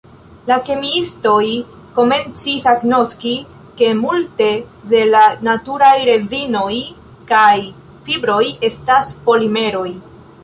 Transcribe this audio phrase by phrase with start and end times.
[0.49, 1.47] La kemiistoj
[1.97, 3.33] komencis agnoski,
[3.81, 4.47] ke multe
[4.93, 6.73] de la naturaj rezinoj
[7.33, 7.53] kaj
[8.07, 8.41] fibroj
[8.71, 9.89] estas polimeroj.